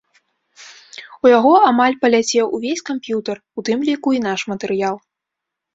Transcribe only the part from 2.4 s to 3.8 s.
увесь камп'ютар, у тым